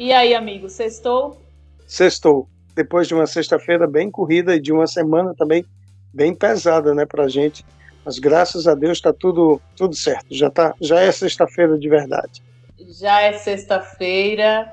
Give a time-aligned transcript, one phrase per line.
[0.00, 1.38] E aí, amigo, sextou?
[1.86, 2.48] Sextou.
[2.74, 5.62] Depois de uma sexta-feira bem corrida e de uma semana também
[6.10, 7.62] bem pesada, né, pra gente.
[8.02, 10.24] Mas graças a Deus está tudo, tudo certo.
[10.30, 12.42] Já, tá, já é sexta-feira de verdade.
[12.98, 14.72] Já é sexta-feira.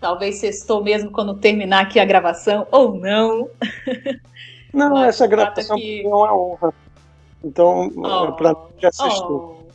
[0.00, 3.48] Talvez sextou mesmo quando terminar aqui a gravação, ou não.
[4.74, 6.02] Não, Mas essa gravação que...
[6.04, 6.74] é uma honra.
[7.44, 9.68] Então, oh, para mim já sextou.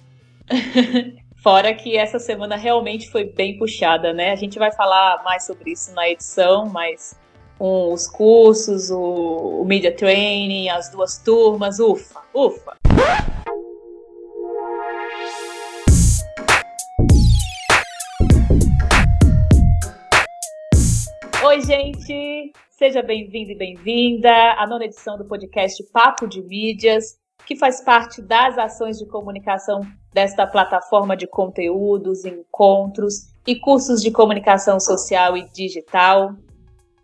[0.52, 1.19] Oh.
[1.42, 4.32] Fora que essa semana realmente foi bem puxada, né?
[4.32, 7.18] A gente vai falar mais sobre isso na edição, mas
[7.58, 12.76] com os cursos, o, o media training, as duas turmas, ufa, ufa.
[21.46, 22.52] Oi, gente!
[22.70, 28.22] Seja bem-vindo e bem-vinda à nona edição do podcast Papo de Mídias, que faz parte
[28.22, 29.80] das ações de comunicação
[30.14, 36.36] desta plataforma de conteúdos, encontros e cursos de comunicação social e digital.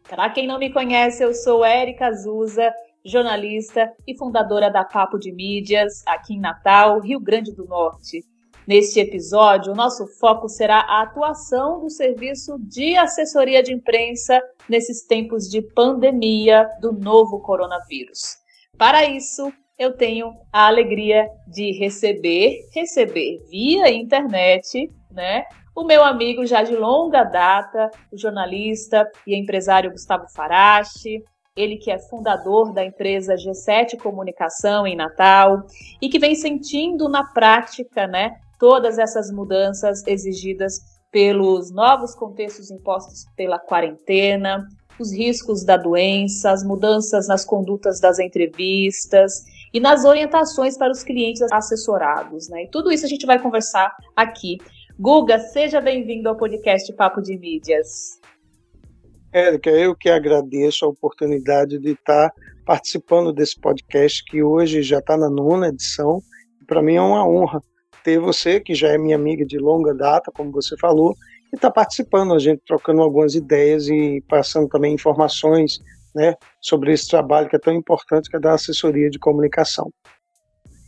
[0.07, 5.31] Para quem não me conhece, eu sou Érica Azusa, jornalista e fundadora da Papo de
[5.31, 8.23] Mídias, aqui em Natal, Rio Grande do Norte.
[8.67, 15.05] Neste episódio, o nosso foco será a atuação do serviço de assessoria de imprensa nesses
[15.05, 18.37] tempos de pandemia do novo coronavírus.
[18.75, 25.43] Para isso, eu tenho a alegria de receber, receber via internet, né,
[25.75, 31.21] o meu amigo já de longa data, o jornalista e empresário Gustavo Farache,
[31.55, 35.65] ele que é fundador da empresa G7 Comunicação em Natal
[36.01, 40.79] e que vem sentindo na prática, né, todas essas mudanças exigidas
[41.11, 44.65] pelos novos contextos impostos pela quarentena,
[44.97, 49.43] os riscos da doença, as mudanças nas condutas das entrevistas
[49.75, 52.63] e nas orientações para os clientes assessorados, né?
[52.63, 54.57] E tudo isso a gente vai conversar aqui.
[54.97, 58.17] Guga, seja bem-vindo ao podcast Papo de Mídias.
[59.33, 62.31] Érica, eu que agradeço a oportunidade de estar
[62.65, 66.21] participando desse podcast que hoje já está na nona edição.
[66.65, 67.61] Para mim é uma honra
[68.01, 71.13] ter você, que já é minha amiga de longa data, como você falou,
[71.51, 75.81] e está participando, a gente trocando algumas ideias e passando também informações
[76.15, 79.91] né, sobre esse trabalho que é tão importante, que é da assessoria de comunicação.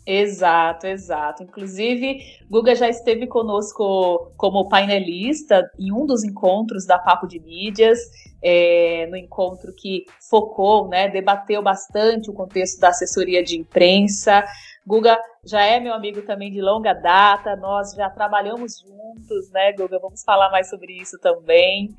[0.09, 1.43] Exato, exato.
[1.43, 7.99] Inclusive, Guga já esteve conosco como painelista em um dos encontros da Papo de Mídias,
[8.41, 14.45] é, no encontro que focou, né, debateu bastante o contexto da assessoria de imprensa.
[14.85, 19.99] Guga já é meu amigo também de longa data, nós já trabalhamos juntos, né, Guga?
[19.99, 21.89] Vamos falar mais sobre isso também.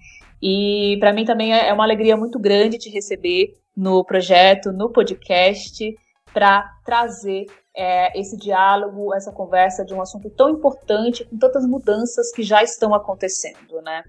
[0.40, 5.94] E para mim também é uma alegria muito grande te receber no projeto, no podcast,
[6.32, 12.32] para trazer é, esse diálogo, essa conversa de um assunto tão importante, com tantas mudanças
[12.32, 14.02] que já estão acontecendo, né?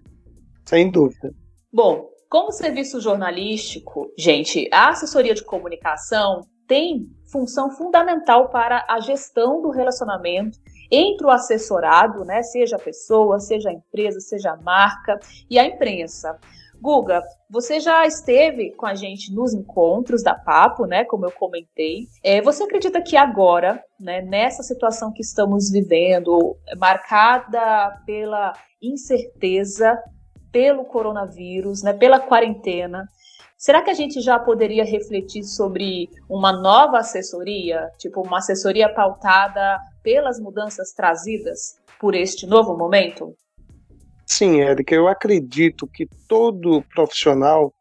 [0.66, 1.32] Sem dúvida.
[1.72, 9.62] Bom, como serviço jornalístico, gente, a assessoria de comunicação tem função fundamental para a gestão
[9.62, 10.60] do relacionamento
[10.92, 15.20] entre o assessorado, né, seja a pessoa, seja a empresa, seja a marca
[15.50, 16.38] e a imprensa.
[16.82, 21.04] Guga, você já esteve com a gente nos encontros da Papo, né?
[21.04, 22.08] Como eu comentei.
[22.24, 30.02] É, você acredita que agora, né, nessa situação que estamos vivendo, marcada pela incerteza,
[30.54, 33.06] pelo coronavírus, né, pela quarentena,
[33.60, 39.78] Será que a gente já poderia refletir sobre uma nova assessoria, tipo uma assessoria pautada
[40.02, 43.36] pelas mudanças trazidas por este novo momento?
[44.26, 47.74] Sim, Érica, eu acredito que todo profissional,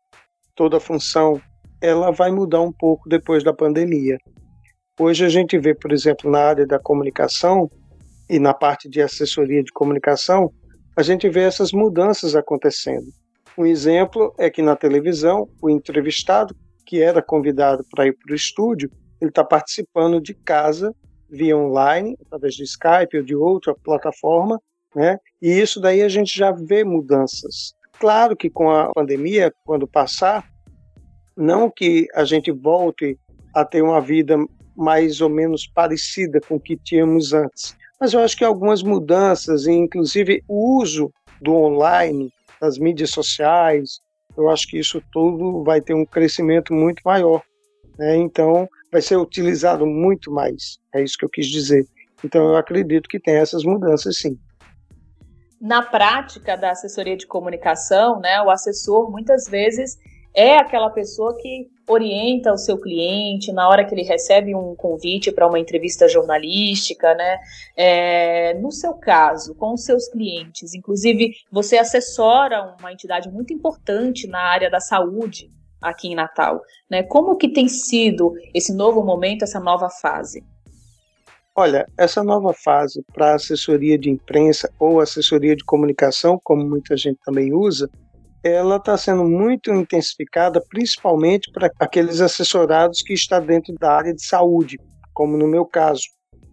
[0.56, 1.40] toda função,
[1.80, 4.18] ela vai mudar um pouco depois da pandemia.
[4.98, 7.70] Hoje a gente vê, por exemplo, na área da comunicação
[8.28, 10.52] e na parte de assessoria de comunicação,
[10.96, 13.06] a gente vê essas mudanças acontecendo.
[13.58, 16.54] Um exemplo é que na televisão, o entrevistado,
[16.86, 18.88] que era convidado para ir para o estúdio,
[19.20, 20.94] ele está participando de casa
[21.28, 24.60] via online, através de Skype ou de outra plataforma,
[24.94, 25.18] né?
[25.42, 27.74] E isso daí a gente já vê mudanças.
[27.98, 30.48] Claro que com a pandemia, quando passar,
[31.36, 33.18] não que a gente volte
[33.52, 34.36] a ter uma vida
[34.76, 39.66] mais ou menos parecida com o que tínhamos antes, mas eu acho que algumas mudanças,
[39.66, 41.12] inclusive o uso
[41.42, 44.00] do online, das mídias sociais.
[44.36, 47.42] Eu acho que isso tudo vai ter um crescimento muito maior.
[47.98, 48.16] Né?
[48.16, 50.78] Então, vai ser utilizado muito mais.
[50.94, 51.86] É isso que eu quis dizer.
[52.24, 54.38] Então, eu acredito que tem essas mudanças, sim.
[55.60, 59.96] Na prática da assessoria de comunicação, né, o assessor muitas vezes
[60.34, 65.32] é aquela pessoa que orienta o seu cliente na hora que ele recebe um convite
[65.32, 67.38] para uma entrevista jornalística, né?
[67.76, 74.26] É, no seu caso, com os seus clientes, inclusive você assessora uma entidade muito importante
[74.26, 76.60] na área da saúde aqui em Natal,
[76.90, 77.02] né?
[77.02, 80.44] Como que tem sido esse novo momento, essa nova fase?
[81.54, 87.18] Olha, essa nova fase para assessoria de imprensa ou assessoria de comunicação, como muita gente
[87.24, 87.90] também usa,
[88.42, 94.24] ela está sendo muito intensificada, principalmente para aqueles assessorados que estão dentro da área de
[94.24, 94.78] saúde,
[95.12, 96.02] como no meu caso.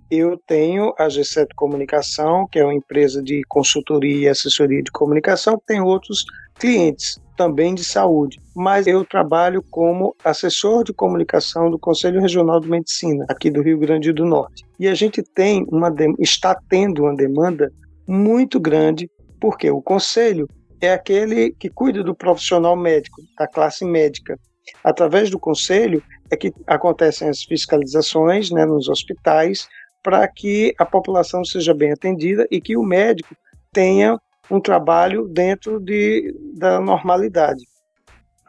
[0.09, 5.59] Eu tenho a G7 Comunicação, que é uma empresa de consultoria e assessoria de comunicação,
[5.65, 6.25] tem outros
[6.59, 12.69] clientes também de saúde, mas eu trabalho como assessor de comunicação do Conselho Regional de
[12.69, 14.63] Medicina, aqui do Rio Grande do Norte.
[14.79, 17.69] E a gente tem uma está tendo uma demanda
[18.07, 19.09] muito grande,
[19.39, 20.47] porque o conselho
[20.85, 24.39] é aquele que cuida do profissional médico, da classe médica.
[24.83, 29.67] Através do conselho é que acontecem as fiscalizações né, nos hospitais
[30.01, 33.35] para que a população seja bem atendida e que o médico
[33.71, 37.63] tenha um trabalho dentro de, da normalidade.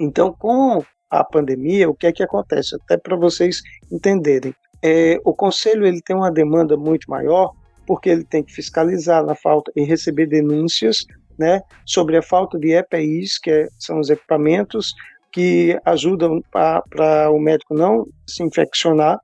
[0.00, 2.76] Então, com a pandemia, o que é que acontece?
[2.76, 7.52] Até para vocês entenderem, é, o conselho ele tem uma demanda muito maior
[7.86, 11.06] porque ele tem que fiscalizar na falta e receber denúncias
[11.38, 14.94] né, sobre a falta de EPIs, que é, são os equipamentos
[15.32, 19.20] que ajudam para o médico não se infeccionar,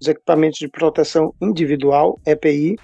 [0.00, 2.76] os equipamentos de proteção individual, EPI.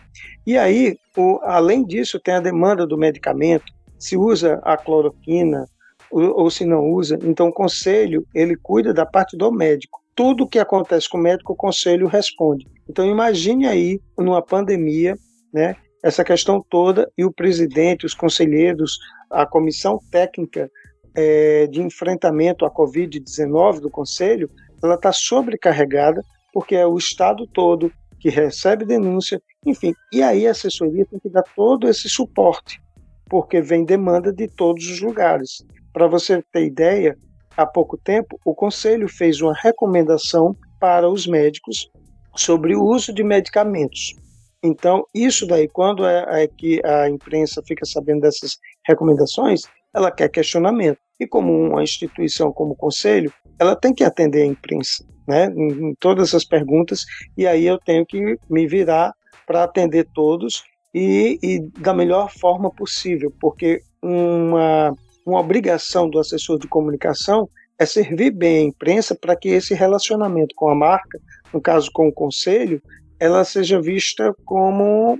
[0.47, 5.67] E aí, o, além disso, tem a demanda do medicamento, se usa a cloroquina
[6.11, 7.19] ou, ou se não usa.
[7.23, 10.01] Então, o conselho, ele cuida da parte do médico.
[10.15, 12.67] Tudo que acontece com o médico, o conselho responde.
[12.89, 15.17] Então, imagine aí, numa pandemia,
[15.53, 18.99] né, essa questão toda e o presidente, os conselheiros,
[19.31, 20.71] a comissão técnica
[21.15, 24.49] é, de enfrentamento à Covid-19 do Conselho,
[24.83, 26.23] ela está sobrecarregada
[26.53, 29.95] porque é o Estado todo que recebe denúncia, enfim.
[30.13, 32.81] E aí a assessoria tem que dar todo esse suporte,
[33.29, 35.65] porque vem demanda de todos os lugares.
[35.93, 37.17] Para você ter ideia,
[37.57, 41.91] há pouco tempo o Conselho fez uma recomendação para os médicos
[42.37, 44.15] sobre o uso de medicamentos.
[44.63, 49.63] Então, isso daí, quando é, é, que a imprensa fica sabendo dessas recomendações,
[49.95, 50.99] ela quer questionamento.
[51.21, 55.91] E como uma instituição como o Conselho, ela tem que atender a imprensa, né, em,
[55.91, 57.05] em todas as perguntas,
[57.37, 59.13] e aí eu tenho que me virar
[59.47, 60.65] para atender todos
[60.95, 64.95] e, e, da melhor forma possível, porque uma,
[65.27, 70.55] uma obrigação do assessor de comunicação é servir bem a imprensa para que esse relacionamento
[70.57, 71.21] com a marca,
[71.53, 72.83] no caso com o conselho,
[73.19, 75.19] ela seja vista como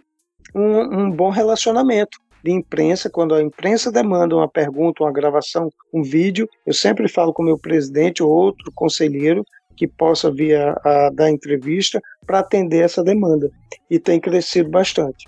[0.55, 6.03] um, um bom relacionamento de imprensa, quando a imprensa demanda uma pergunta, uma gravação, um
[6.03, 9.45] vídeo, eu sempre falo com o meu presidente ou outro conselheiro
[9.77, 13.51] que possa vir a, a dar entrevista para atender essa demanda.
[13.91, 15.27] E tem crescido bastante.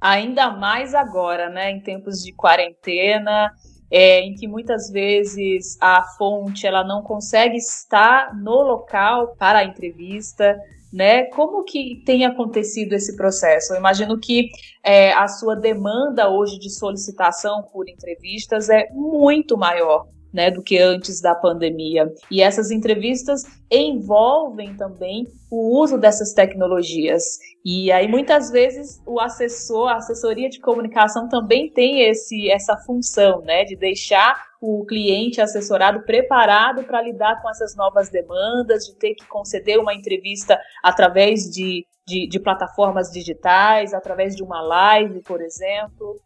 [0.00, 3.50] Ainda mais agora, né, em tempos de quarentena,
[3.90, 9.64] é, em que muitas vezes a fonte ela não consegue estar no local para a
[9.64, 10.58] entrevista,
[10.92, 11.24] né?
[11.24, 13.72] Como que tem acontecido esse processo?
[13.72, 14.50] Eu imagino que
[14.84, 20.06] é, a sua demanda hoje de solicitação por entrevistas é muito maior.
[20.32, 22.10] Né, do que antes da pandemia.
[22.30, 27.22] E essas entrevistas envolvem também o uso dessas tecnologias.
[27.62, 33.42] E aí muitas vezes o assessor, a assessoria de comunicação também tem esse essa função,
[33.42, 39.14] né, de deixar o cliente assessorado preparado para lidar com essas novas demandas, de ter
[39.14, 45.42] que conceder uma entrevista através de, de, de plataformas digitais, através de uma live, por
[45.42, 46.16] exemplo.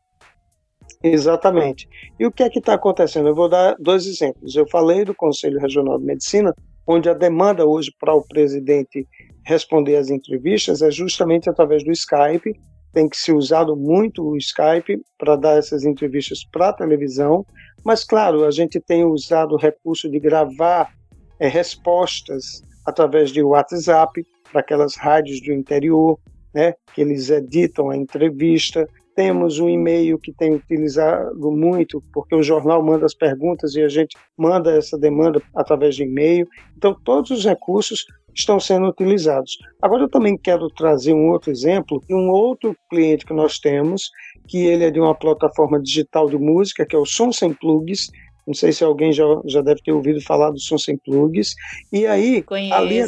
[1.03, 1.89] Exatamente.
[2.19, 3.29] E o que é que está acontecendo?
[3.29, 4.55] Eu vou dar dois exemplos.
[4.57, 6.55] Eu falei do Conselho Regional de Medicina,
[6.87, 9.07] onde a demanda hoje para o presidente
[9.45, 12.53] responder às entrevistas é justamente através do Skype.
[12.93, 17.45] Tem que ser usado muito o Skype para dar essas entrevistas para a televisão.
[17.85, 20.93] Mas, claro, a gente tem usado o recurso de gravar
[21.39, 26.19] é, respostas através de WhatsApp para aquelas rádios do interior,
[26.55, 28.89] né, que eles editam a entrevista.
[29.17, 33.89] Temos um e-mail que tem utilizado muito, porque o jornal manda as perguntas e a
[33.89, 36.47] gente manda essa demanda através de e-mail.
[36.77, 38.05] Então, todos os recursos
[38.35, 39.57] estão sendo utilizados.
[39.81, 44.11] Agora, eu também quero trazer um outro exemplo de um outro cliente que nós temos,
[44.47, 48.11] que ele é de uma plataforma digital de música, que é o Som Sem Plugs.
[48.47, 51.55] Não sei se alguém já, já deve ter ouvido falar do Som Sem Plugs.
[51.91, 52.75] E aí, Conheço.
[52.75, 53.07] ali a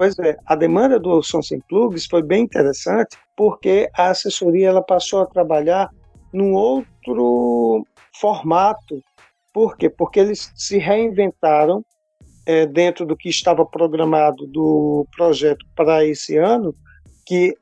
[0.00, 4.80] Pois é, a demanda do som sem plugs foi bem interessante, porque a assessoria ela
[4.80, 5.90] passou a trabalhar
[6.32, 7.86] num outro
[8.18, 9.02] formato
[9.52, 9.90] Por quê?
[9.90, 11.84] Porque eles se reinventaram
[12.46, 16.74] é, dentro do que estava programado do projeto para esse ano,
[17.26, 17.54] que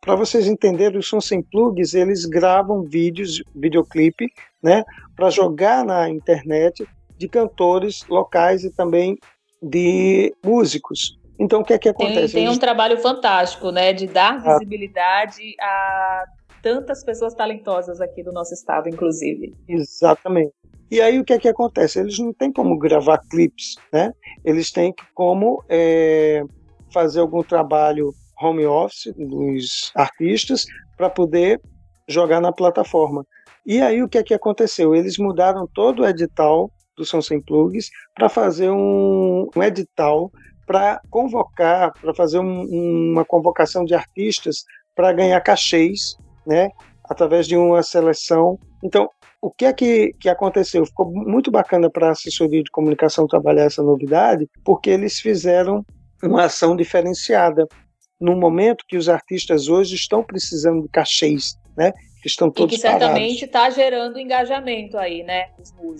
[0.00, 4.26] para vocês entenderem, os Sons Sem Plugs, eles gravam vídeos, videoclipe,
[4.60, 4.82] né,
[5.14, 6.84] para jogar na internet
[7.16, 9.16] de cantores locais e também
[9.62, 11.16] de músicos.
[11.38, 12.34] Então, o que é que acontece?
[12.34, 14.52] Tem, tem um trabalho fantástico, né, de dar ah.
[14.54, 16.24] visibilidade a
[16.62, 19.54] tantas pessoas talentosas aqui do nosso estado, inclusive.
[19.68, 20.52] Exatamente.
[20.90, 21.98] E aí o que é que acontece?
[21.98, 24.12] Eles não têm como gravar clipes, né?
[24.44, 26.44] Eles têm como é,
[26.92, 30.64] fazer algum trabalho home office dos artistas
[30.96, 31.60] para poder
[32.08, 33.24] jogar na plataforma.
[33.64, 34.94] E aí o que é que aconteceu?
[34.94, 40.30] Eles mudaram todo o edital do São Sem Plugs para fazer um, um edital
[40.66, 46.70] para convocar, para fazer um, uma convocação de artistas para ganhar cachês, né,
[47.04, 48.58] através de uma seleção.
[48.82, 49.08] Então,
[49.40, 50.84] o que é que, que aconteceu?
[50.84, 55.84] Ficou muito bacana para a assessoria de comunicação trabalhar essa novidade, porque eles fizeram
[56.22, 57.66] uma ação diferenciada
[58.20, 61.92] no momento que os artistas hoje estão precisando de cachês, né?
[62.22, 65.50] Que estão todos e que certamente está gerando engajamento aí, né?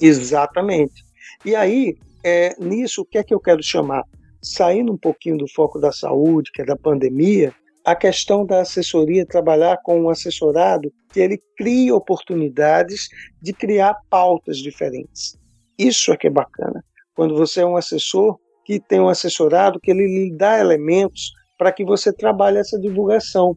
[0.01, 1.05] Exatamente.
[1.45, 1.95] E aí,
[2.25, 4.03] é, nisso, o que é que eu quero chamar?
[4.47, 7.53] Saindo um pouquinho do foco da saúde, que é da pandemia,
[7.85, 13.09] a questão da assessoria, trabalhar com um assessorado que ele crie oportunidades
[13.43, 15.37] de criar pautas diferentes.
[15.76, 16.85] Isso é que é bacana.
[17.17, 21.73] Quando você é um assessor que tem um assessorado que ele lhe dá elementos para
[21.73, 23.57] que você trabalhe essa divulgação,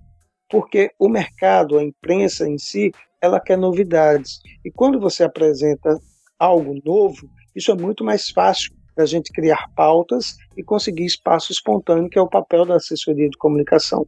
[0.50, 2.92] porque o mercado, a imprensa em si,
[3.22, 4.40] ela quer novidades.
[4.66, 5.96] E quando você apresenta
[6.40, 12.10] algo novo, isso é muito mais fácil da gente criar pautas e conseguir espaço espontâneo,
[12.10, 14.06] que é o papel da assessoria de comunicação.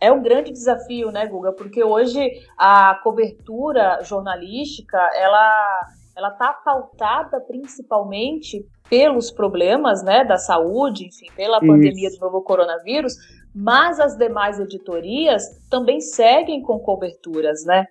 [0.00, 1.52] É um grande desafio, né, Guga?
[1.52, 5.80] Porque hoje a cobertura jornalística, ela
[6.16, 11.66] ela está pautada principalmente pelos problemas né, da saúde, enfim, pela Isso.
[11.66, 13.14] pandemia do novo coronavírus,
[13.54, 17.86] mas as demais editorias também seguem com coberturas, né?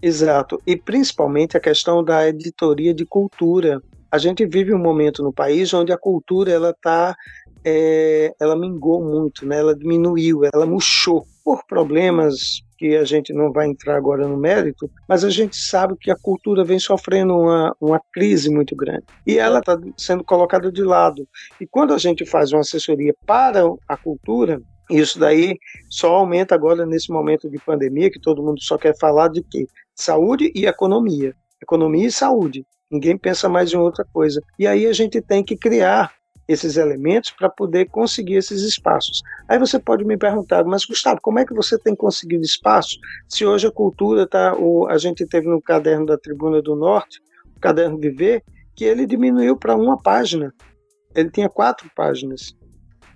[0.00, 3.82] Exato, e principalmente a questão da editoria de cultura
[4.14, 7.16] a gente vive um momento no país onde a cultura ela tá
[7.64, 9.58] é, ela mingou muito, né?
[9.58, 14.88] Ela diminuiu, ela murchou por problemas que a gente não vai entrar agora no mérito,
[15.08, 19.36] mas a gente sabe que a cultura vem sofrendo uma, uma crise muito grande e
[19.36, 21.26] ela está sendo colocada de lado.
[21.60, 25.58] E quando a gente faz uma assessoria para a cultura, isso daí
[25.90, 29.66] só aumenta agora nesse momento de pandemia, que todo mundo só quer falar de quê?
[29.92, 31.34] Saúde e economia.
[31.60, 32.64] Economia e saúde.
[32.90, 34.40] Ninguém pensa mais em outra coisa.
[34.58, 36.12] E aí a gente tem que criar
[36.46, 39.22] esses elementos para poder conseguir esses espaços.
[39.48, 42.98] Aí você pode me perguntar, mas Gustavo, como é que você tem conseguido espaço
[43.28, 44.54] se hoje a cultura está,
[44.88, 47.20] a gente teve no caderno da Tribuna do Norte,
[47.56, 48.42] o caderno Viver,
[48.76, 50.52] que ele diminuiu para uma página.
[51.14, 52.54] Ele tinha quatro páginas.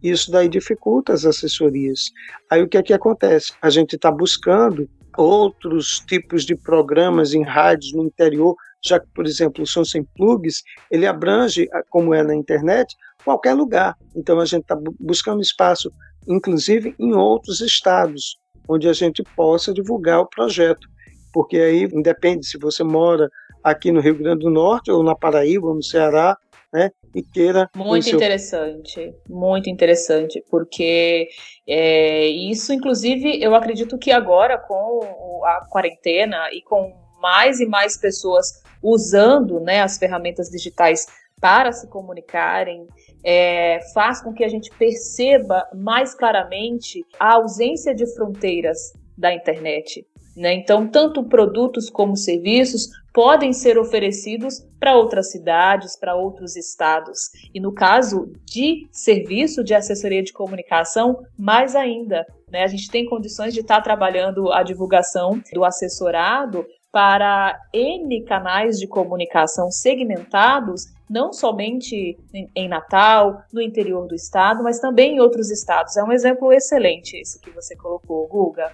[0.02, 2.10] Isso daí dificulta as assessorias.
[2.50, 3.52] Aí o que é que acontece?
[3.60, 8.54] A gente está buscando outros tipos de programas em rádios no interior
[8.84, 12.94] já que, por exemplo, o som sem plugs, ele abrange, como é na internet,
[13.24, 13.96] qualquer lugar.
[14.14, 15.90] Então a gente está buscando espaço,
[16.26, 20.88] inclusive em outros estados, onde a gente possa divulgar o projeto.
[21.32, 23.28] Porque aí independe se você mora
[23.62, 26.36] aqui no Rio Grande do Norte ou na Paraíba ou no Ceará,
[26.72, 26.90] né?
[27.14, 27.68] E queira.
[27.74, 31.28] Muito interessante, muito interessante, porque
[31.66, 37.96] é, isso, inclusive, eu acredito que agora com a quarentena e com mais e mais
[37.96, 41.06] pessoas usando né, as ferramentas digitais
[41.40, 42.86] para se comunicarem,
[43.24, 50.06] é, faz com que a gente perceba mais claramente a ausência de fronteiras da internet.
[50.36, 50.54] Né?
[50.54, 57.18] Então, tanto produtos como serviços podem ser oferecidos para outras cidades, para outros estados.
[57.52, 62.24] E no caso de serviço de assessoria de comunicação, mais ainda.
[62.48, 62.62] Né?
[62.62, 68.78] A gente tem condições de estar tá trabalhando a divulgação do assessorado para N canais
[68.78, 72.18] de comunicação segmentados, não somente
[72.54, 75.96] em Natal, no interior do estado, mas também em outros estados.
[75.96, 78.72] É um exemplo excelente esse que você colocou, Guga.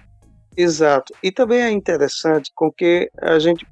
[0.55, 1.13] Exato.
[1.21, 3.65] E também é interessante com que a gente,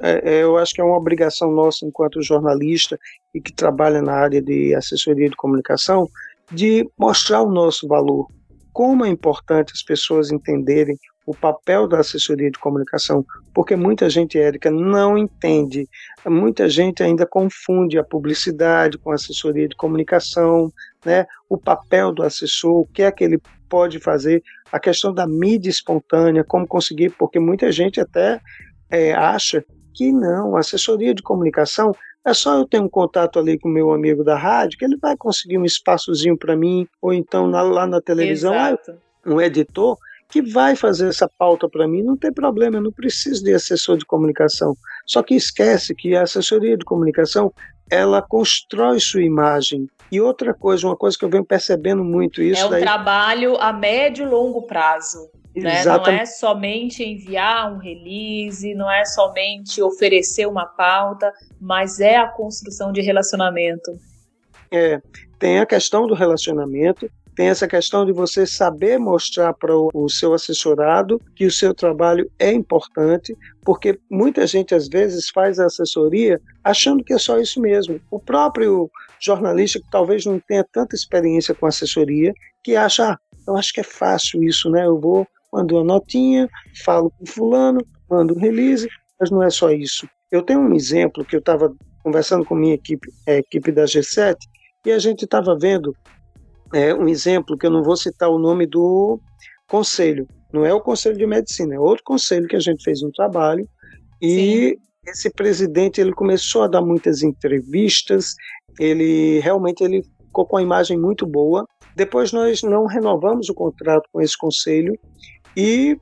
[0.00, 2.98] é, é, eu acho que é uma obrigação nossa enquanto jornalista
[3.34, 6.08] e que trabalha na área de assessoria de comunicação,
[6.52, 8.26] de mostrar o nosso valor.
[8.72, 10.98] Como é importante as pessoas entenderem
[11.30, 15.88] o papel da assessoria de comunicação, porque muita gente, Érica, não entende,
[16.26, 20.72] muita gente ainda confunde a publicidade com a assessoria de comunicação,
[21.04, 21.24] né?
[21.48, 25.70] o papel do assessor, o que é que ele pode fazer, a questão da mídia
[25.70, 28.40] espontânea, como conseguir, porque muita gente até
[28.90, 31.94] é, acha que não, assessoria de comunicação
[32.24, 34.96] é só eu ter um contato ali com o meu amigo da rádio, que ele
[34.96, 38.76] vai conseguir um espaçozinho para mim, ou então na, lá na televisão, ah,
[39.24, 39.96] um editor
[40.30, 43.98] que vai fazer essa pauta para mim, não tem problema, eu não preciso de assessor
[43.98, 44.76] de comunicação.
[45.04, 47.52] Só que esquece que a assessoria de comunicação,
[47.90, 49.88] ela constrói sua imagem.
[50.10, 52.62] E outra coisa, uma coisa que eu venho percebendo muito isso.
[52.62, 52.82] É um daí...
[52.82, 55.30] trabalho a médio e longo prazo.
[55.54, 55.84] Né?
[55.84, 62.28] Não é somente enviar um release, não é somente oferecer uma pauta, mas é a
[62.28, 63.90] construção de relacionamento.
[64.70, 65.00] É,
[65.40, 70.34] tem a questão do relacionamento, tem essa questão de você saber mostrar para o seu
[70.34, 76.38] assessorado que o seu trabalho é importante, porque muita gente às vezes faz a assessoria
[76.62, 77.98] achando que é só isso mesmo.
[78.10, 83.18] O próprio jornalista que talvez não tenha tanta experiência com assessoria, que acha, ah,
[83.48, 84.84] eu acho que é fácil isso, né?
[84.84, 86.46] Eu vou mando uma notinha,
[86.84, 87.80] falo com fulano,
[88.10, 88.86] mando um release,
[89.18, 90.06] mas não é só isso.
[90.30, 94.36] Eu tenho um exemplo que eu estava conversando com minha equipe, a equipe da G7,
[94.84, 95.96] e a gente estava vendo
[96.72, 99.20] é, um exemplo que eu não vou citar o nome do
[99.68, 103.10] conselho, não é o conselho de medicina, é outro conselho que a gente fez um
[103.10, 103.68] trabalho
[104.20, 105.10] e Sim.
[105.10, 108.34] esse presidente ele começou a dar muitas entrevistas,
[108.78, 111.66] ele realmente ele ficou com uma imagem muito boa.
[111.96, 114.98] Depois nós não renovamos o contrato com esse conselho
[115.56, 115.96] e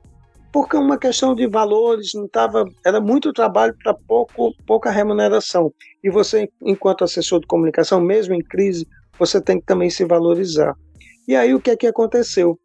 [0.51, 5.71] porque uma questão de valores não tava, era muito trabalho para pouco pouca remuneração.
[6.03, 8.87] E você, enquanto assessor de comunicação, mesmo em crise,
[9.19, 10.73] você tem que também se valorizar.
[11.27, 12.57] E aí o que é que aconteceu?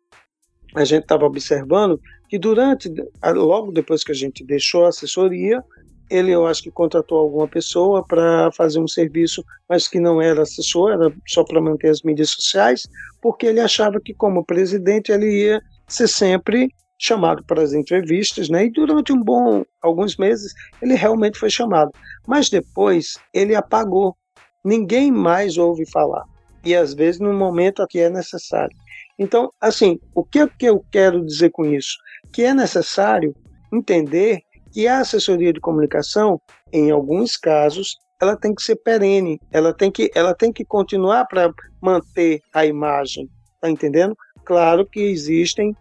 [0.75, 2.93] A gente estava observando que durante,
[3.23, 5.63] logo depois que a gente deixou a assessoria,
[6.11, 10.43] ele eu acho que contratou alguma pessoa para fazer um serviço, mas que não era
[10.43, 12.87] assessor, era só para manter as mídias sociais,
[13.21, 16.69] porque ele achava que como presidente ele ia ser sempre
[16.99, 18.67] chamado para as entrevistas, né?
[18.67, 21.91] E durante um bom alguns meses ele realmente foi chamado,
[22.27, 24.17] mas depois ele apagou.
[24.65, 26.25] Ninguém mais ouve falar.
[26.65, 28.77] E às vezes no momento que é necessário.
[29.19, 31.97] Então, assim, o que, que eu quero dizer com isso?
[32.33, 33.35] Que é necessário
[33.73, 34.43] entender
[34.73, 36.41] que a assessoria de comunicação,
[36.73, 41.27] em alguns casos, ela tem que ser perene, ela tem que, ela tem que continuar
[41.27, 43.29] para manter a imagem,
[43.61, 44.17] tá entendendo?
[44.45, 45.77] Claro que existem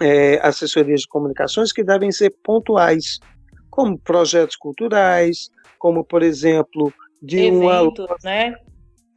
[0.00, 3.18] é, assessorias de comunicações que devem ser pontuais,
[3.70, 8.54] como projetos culturais, como, por exemplo, de Eventos, uma né?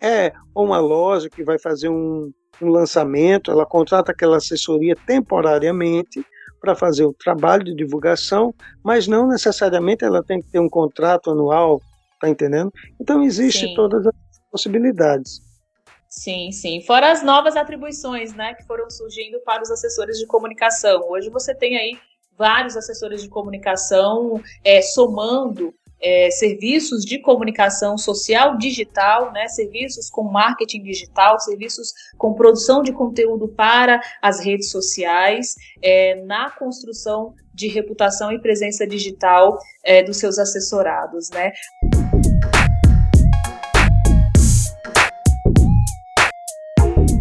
[0.01, 2.31] É, uma loja que vai fazer um,
[2.61, 6.25] um lançamento, ela contrata aquela assessoria temporariamente
[6.59, 11.31] para fazer o trabalho de divulgação, mas não necessariamente ela tem que ter um contrato
[11.31, 11.81] anual,
[12.19, 12.71] tá entendendo?
[12.99, 14.13] Então existe todas as
[14.51, 15.39] possibilidades.
[16.09, 16.81] Sim, sim.
[16.81, 21.07] Fora as novas atribuições, né, que foram surgindo para os assessores de comunicação.
[21.09, 21.97] Hoje você tem aí
[22.37, 30.23] vários assessores de comunicação é, somando é, serviços de comunicação social digital, né, serviços com
[30.23, 37.67] marketing digital, serviços com produção de conteúdo para as redes sociais, é, na construção de
[37.67, 41.51] reputação e presença digital é, dos seus assessorados, né.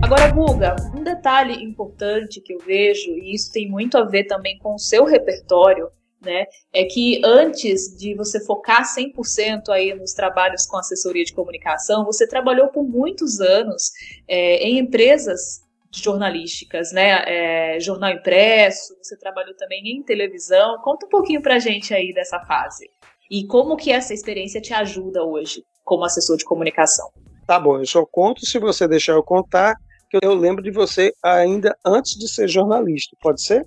[0.02, 4.56] Agora, Guga, um detalhe importante que eu vejo, e isso tem muito a ver também
[4.58, 5.88] com o seu repertório,
[6.26, 12.04] né, é que antes de você focar 100% aí nos trabalhos com assessoria de comunicação,
[12.04, 13.92] você trabalhou por muitos anos
[14.28, 20.78] é, em empresas jornalísticas, né, é, jornal impresso, você trabalhou também em televisão.
[20.82, 22.90] Conta um pouquinho pra gente aí dessa fase.
[23.30, 27.10] E como que essa experiência te ajuda hoje como assessor de comunicação?
[27.46, 29.76] Tá bom, eu só conto se você deixar eu contar
[30.10, 33.66] que eu lembro de você ainda antes de ser jornalista, pode ser?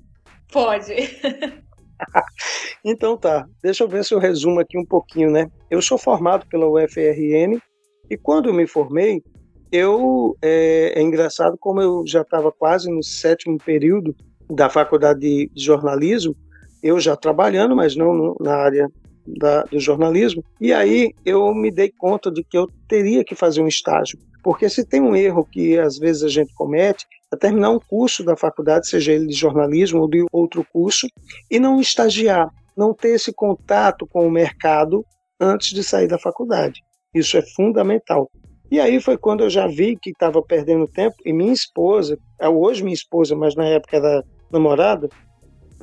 [0.52, 0.94] Pode.
[2.84, 5.50] então tá, deixa eu ver se eu resumo aqui um pouquinho, né?
[5.70, 7.60] Eu sou formado pela UFRN
[8.10, 9.22] e quando me formei,
[9.72, 14.16] eu é, é engraçado como eu já estava quase no sétimo período
[14.50, 16.36] da faculdade de jornalismo,
[16.82, 18.90] eu já trabalhando, mas não na área
[19.28, 23.62] da, do jornalismo, e aí eu me dei conta de que eu teria que fazer
[23.62, 24.18] um estágio.
[24.42, 28.24] Porque se tem um erro que às vezes a gente comete, é terminar um curso
[28.24, 31.08] da faculdade, seja ele de jornalismo ou de outro curso,
[31.50, 35.06] e não estagiar, não ter esse contato com o mercado
[35.40, 36.82] antes de sair da faculdade.
[37.14, 38.30] Isso é fundamental.
[38.72, 42.48] E aí foi quando eu já vi que estava perdendo tempo, e minha esposa, é
[42.48, 45.10] hoje minha esposa, mas na época era namorada,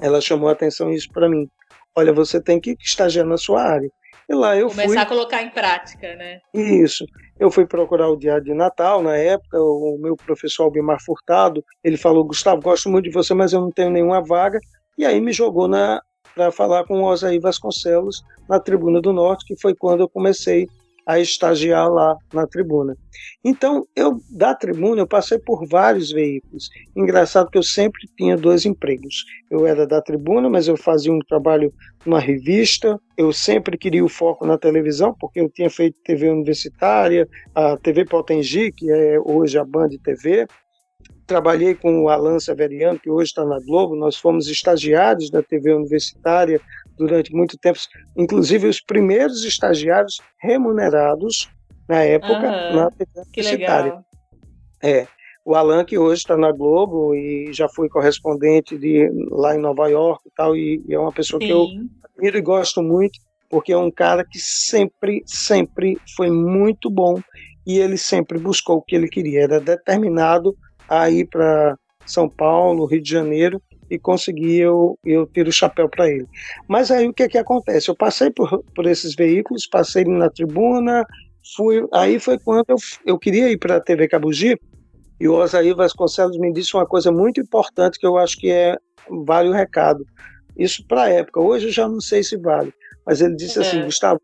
[0.00, 1.48] ela chamou a atenção isso para mim.
[1.96, 3.90] Olha, você tem que estagiar na sua área.
[4.28, 4.98] E lá eu Começar fui...
[4.98, 6.40] a colocar em prática, né?
[6.52, 7.04] Isso.
[7.38, 11.96] Eu fui procurar o Diário de Natal na época, o meu professor Albimar Furtado, ele
[11.96, 14.58] falou, Gustavo, gosto muito de você, mas eu não tenho nenhuma vaga,
[14.98, 16.00] e aí me jogou na
[16.34, 20.68] para falar com o Osaí Vasconcelos na Tribuna do Norte, que foi quando eu comecei
[21.06, 22.96] a estagiar lá na tribuna.
[23.44, 26.68] Então, eu da tribuna eu passei por vários veículos.
[26.96, 29.24] Engraçado que eu sempre tinha dois empregos.
[29.48, 31.72] Eu era da tribuna, mas eu fazia um trabalho
[32.04, 33.00] numa revista.
[33.16, 38.04] Eu sempre queria o foco na televisão, porque eu tinha feito TV universitária, a TV
[38.04, 40.46] Potengi, que é hoje a Band TV.
[41.26, 43.96] Trabalhei com o Alan Severiano, que hoje está na Globo.
[43.96, 46.60] Nós fomos estagiários da TV universitária
[46.96, 47.78] durante muito tempo,
[48.16, 51.50] inclusive os primeiros estagiários remunerados
[51.88, 54.04] na época uhum, na TV universitária.
[54.82, 55.06] É,
[55.44, 59.88] o Alan que hoje está na Globo e já foi correspondente de lá em Nova
[59.88, 61.46] York e tal e, e é uma pessoa Sim.
[61.46, 61.66] que eu
[62.04, 67.20] admiro e gosto muito porque é um cara que sempre sempre foi muito bom
[67.64, 70.56] e ele sempre buscou o que ele queria era determinado
[70.88, 75.88] a ir para São Paulo Rio de Janeiro e consegui eu, eu ter o chapéu
[75.88, 76.26] para ele.
[76.68, 77.88] Mas aí o que, que acontece?
[77.88, 81.04] Eu passei por, por esses veículos, passei na tribuna,
[81.54, 81.86] fui.
[81.92, 84.58] Aí foi quando eu, eu queria ir para a TV Cabugi
[85.20, 88.76] e o Osaí Vasconcelos me disse uma coisa muito importante que eu acho que é
[89.24, 90.04] vale o recado.
[90.56, 92.72] Isso para a época, hoje eu já não sei se vale,
[93.04, 93.80] mas ele disse assim, é.
[93.80, 94.20] assim: Gustavo,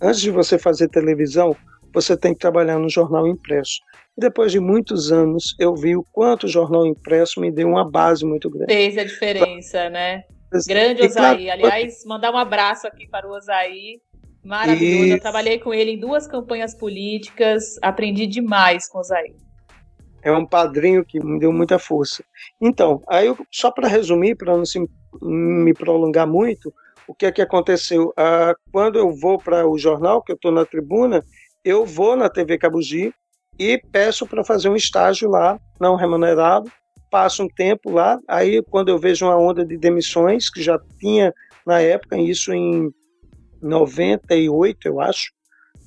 [0.00, 1.56] antes de você fazer televisão,
[1.92, 3.80] você tem que trabalhar no jornal impresso.
[4.16, 7.88] E depois de muitos anos, eu vi o quanto o jornal impresso me deu uma
[7.88, 8.72] base muito grande.
[8.72, 10.24] Fez a diferença, né?
[10.66, 11.50] Grande Osaí.
[11.50, 14.00] Aliás, mandar um abraço aqui para o Osaí.
[14.44, 15.12] Maravilhoso.
[15.12, 17.76] Eu trabalhei com ele em duas campanhas políticas.
[17.80, 19.34] Aprendi demais com o Osaí.
[20.22, 22.22] É um padrinho que me deu muita força.
[22.60, 24.78] Então, aí eu, só para resumir, para não se,
[25.20, 26.72] me prolongar muito,
[27.08, 28.12] o que é que aconteceu?
[28.16, 31.24] Ah, quando eu vou para o jornal, que eu estou na tribuna,
[31.64, 33.14] eu vou na TV Cabugi,
[33.58, 36.70] e peço para fazer um estágio lá, não remunerado.
[37.10, 41.32] Passo um tempo lá, aí quando eu vejo uma onda de demissões, que já tinha
[41.66, 42.90] na época, isso em
[43.60, 45.30] 98, eu acho,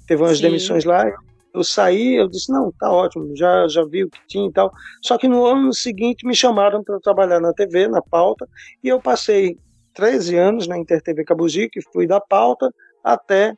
[0.08, 0.44] teve umas Sim.
[0.44, 1.04] demissões lá,
[1.52, 4.72] eu saí, eu disse, não, tá ótimo, já, já vi o que tinha e tal.
[5.02, 8.48] Só que no ano seguinte me chamaram para trabalhar na TV, na pauta,
[8.84, 9.58] e eu passei
[9.96, 12.70] 13 anos na Inter TV Cabugi, que fui da pauta
[13.04, 13.56] até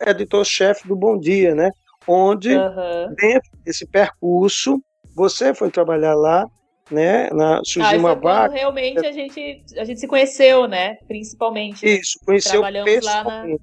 [0.00, 1.70] editor-chefe do Bom Dia, né?
[2.08, 3.14] onde uhum.
[3.14, 4.82] dentro desse percurso
[5.14, 6.46] você foi trabalhar lá,
[6.90, 7.28] né?
[7.30, 8.54] Na, surgiu ah, uma vaga.
[8.54, 10.96] Realmente a gente a gente se conheceu, né?
[11.06, 11.84] Principalmente.
[11.84, 13.56] Isso, conheceu Trabalhamos lá na.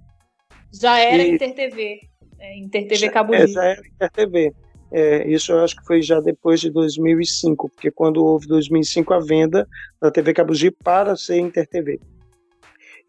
[0.72, 1.32] Já era e...
[1.32, 2.00] InterTV,
[2.38, 4.54] é, InterTV Cabo é, já era InterTV.
[4.92, 9.20] É, isso eu acho que foi já depois de 2005, porque quando houve 2005 a
[9.20, 9.68] venda
[10.00, 12.00] da TV Cabugi para ser InterTV.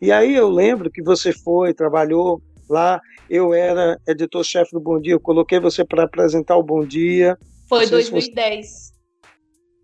[0.00, 3.00] E aí eu lembro que você foi, trabalhou lá.
[3.28, 7.36] Eu era editor-chefe do Bom Dia, eu coloquei você para apresentar o Bom Dia.
[7.68, 8.66] Foi 2010.
[8.66, 8.96] Você...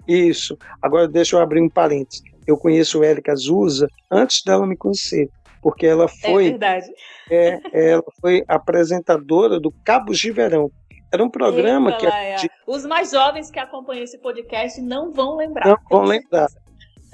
[0.06, 0.56] Isso.
[0.80, 2.22] Agora deixa eu abrir um parênteses.
[2.46, 5.28] Eu conheço Érica Azusa antes dela me conhecer,
[5.62, 6.46] porque ela é foi.
[6.46, 6.86] É verdade.
[7.30, 10.70] É, ela foi apresentadora do Cabo de Verão.
[11.12, 12.48] Era um programa Eita, que.
[12.66, 15.66] Os mais jovens que acompanham esse podcast não vão lembrar.
[15.66, 16.48] Não vão lembrar.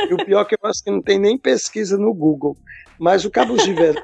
[0.01, 2.57] E o pior é que eu acho que não tem nem pesquisa no Google.
[2.99, 4.03] Mas o Cabo de Verão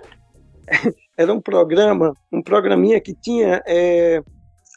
[1.16, 4.22] era um programa, um programinha que tinha é,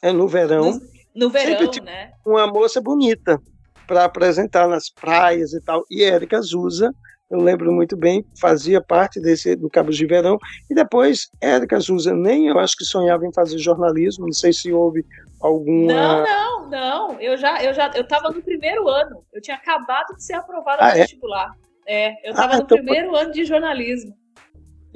[0.02, 0.72] é no verão.
[0.72, 0.80] No,
[1.14, 2.12] no verão, né?
[2.24, 3.40] Uma moça bonita
[3.86, 5.84] para apresentar nas praias e tal.
[5.90, 6.94] E Érica Azusa,
[7.30, 10.38] eu lembro muito bem, fazia parte desse do Cabo de Verão.
[10.70, 14.72] E depois, Érica Azusa nem eu acho que sonhava em fazer jornalismo, não sei se
[14.72, 15.04] houve
[15.40, 15.92] alguma.
[15.92, 17.20] Não, não, não.
[17.20, 19.24] Eu já, eu já, eu estava no primeiro ano.
[19.32, 21.00] Eu tinha acabado de ser aprovada ah, no é?
[21.00, 21.52] vestibular.
[21.86, 22.76] É, eu estava ah, no então...
[22.78, 24.14] primeiro ano de jornalismo.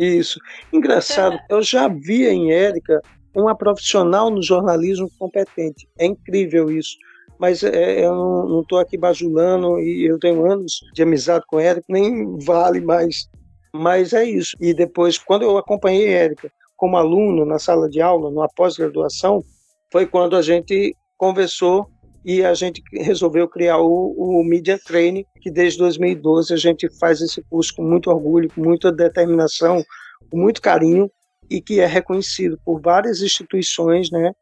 [0.03, 0.41] Isso.
[0.73, 3.01] Engraçado, eu já via em Érica
[3.35, 5.89] uma profissional no jornalismo competente.
[5.99, 6.97] É incrível isso.
[7.39, 11.87] Mas é, eu não estou aqui bajulando e eu tenho anos de amizade com Érica,
[11.89, 13.29] nem vale mais.
[13.73, 14.55] Mas é isso.
[14.61, 19.43] E depois, quando eu acompanhei Érica como aluno na sala de aula, numa pós-graduação,
[19.91, 21.89] foi quando a gente conversou
[22.25, 27.21] e a gente resolveu criar o, o Media Training, que desde 2012 a gente faz
[27.21, 29.85] esse curso com muito orgulho, com muita determinação,
[30.31, 31.11] com muito carinho
[31.51, 34.33] e que é reconhecido por várias instituições, né,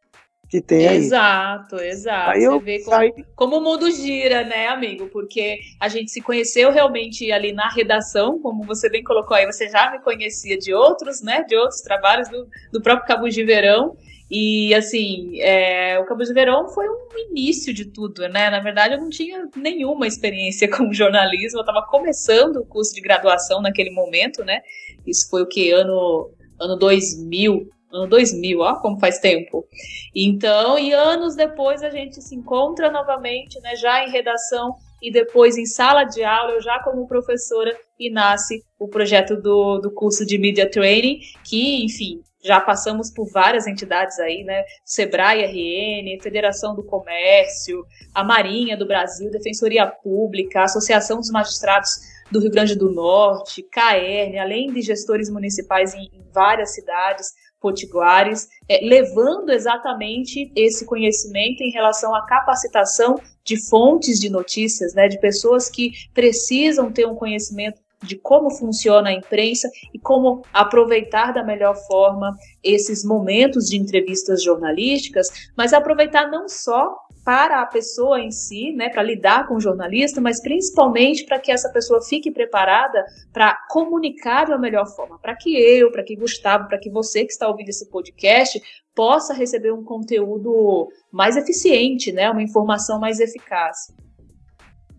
[0.51, 0.97] que tem aí.
[0.97, 2.31] Exato, exato.
[2.31, 3.13] Aí Você vê como, saí...
[3.37, 5.09] como, o mundo gira, né, amigo?
[5.09, 9.69] Porque a gente se conheceu realmente ali na redação, como você bem colocou aí, você
[9.69, 13.97] já me conhecia de outros, né, de outros trabalhos do, do próprio Cabo de Verão,
[14.31, 18.49] e assim, é, o Cabo de Verão foi um início de tudo, né?
[18.49, 23.01] Na verdade, eu não tinha nenhuma experiência com jornalismo, eu estava começando o curso de
[23.01, 24.61] graduação naquele momento, né?
[25.05, 25.73] Isso foi o que?
[25.73, 29.67] Ano, ano 2000, ano 2000, ó, como faz tempo.
[30.15, 33.75] Então, e anos depois a gente se encontra novamente, né?
[33.75, 38.63] Já em redação e depois em sala de aula, eu já como professora, e nasce
[38.79, 44.19] o projeto do, do curso de Media Training, que, enfim, já passamos por várias entidades
[44.19, 44.65] aí, né?
[44.85, 51.91] Sebrae RN, Federação do Comércio, a Marinha do Brasil, Defensoria Pública, Associação dos Magistrados
[52.31, 58.49] do Rio Grande do Norte, CAERN, além de gestores municipais em, em várias cidades potiguares,
[58.69, 65.21] é, levando exatamente esse conhecimento em relação à capacitação de fontes de notícias, né, de
[65.21, 71.45] pessoas que precisam ter um conhecimento de como funciona a imprensa e como aproveitar da
[71.45, 78.31] melhor forma esses momentos de entrevistas jornalísticas, mas aproveitar não só para a pessoa em
[78.31, 83.05] si, né, para lidar com o jornalista, mas principalmente para que essa pessoa fique preparada
[83.33, 87.33] para comunicar da melhor forma, para que eu, para que Gustavo, para que você que
[87.33, 88.61] está ouvindo esse podcast
[88.95, 93.93] possa receber um conteúdo mais eficiente, né, uma informação mais eficaz.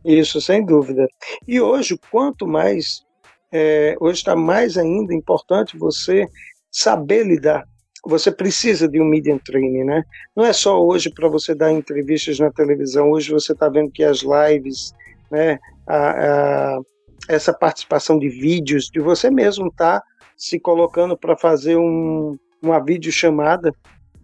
[0.03, 1.07] Isso, sem dúvida.
[1.47, 3.03] E hoje, quanto mais,
[3.51, 6.27] é, hoje está mais ainda importante você
[6.71, 7.65] saber lidar.
[8.05, 10.03] Você precisa de um media training, né?
[10.35, 13.11] Não é só hoje para você dar entrevistas na televisão.
[13.11, 14.91] Hoje você está vendo que as lives,
[15.29, 15.59] né?
[15.85, 15.95] A,
[16.75, 16.79] a,
[17.29, 22.83] essa participação de vídeos, de você mesmo estar tá se colocando para fazer um, uma
[22.83, 23.71] videochamada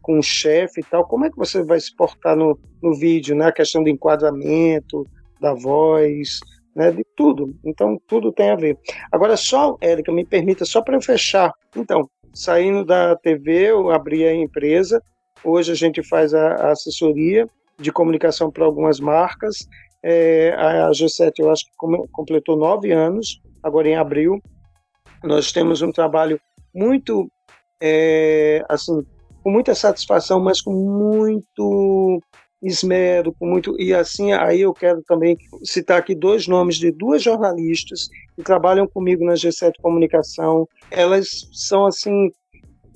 [0.01, 3.35] com o chefe e tal, como é que você vai se portar no, no vídeo,
[3.35, 3.47] né?
[3.47, 5.05] A questão do enquadramento,
[5.39, 6.39] da voz,
[6.75, 7.55] né, de tudo.
[7.65, 8.77] Então, tudo tem a ver.
[9.11, 11.51] Agora, só, Érica, me permita, só para eu fechar.
[11.75, 15.01] Então, saindo da TV, eu abri a empresa.
[15.43, 17.47] Hoje a gente faz a, a assessoria
[17.79, 19.67] de comunicação para algumas marcas.
[20.03, 21.71] É, a G7, eu acho que
[22.11, 24.41] completou nove anos, agora em abril.
[25.23, 26.39] Nós temos um trabalho
[26.73, 27.27] muito,
[27.81, 29.03] é, assim,
[29.43, 32.21] com muita satisfação, mas com muito
[32.61, 33.79] esmero, com muito.
[33.79, 38.87] E assim, aí eu quero também citar aqui dois nomes de duas jornalistas que trabalham
[38.87, 40.67] comigo na G7 Comunicação.
[40.91, 42.31] Elas são, assim,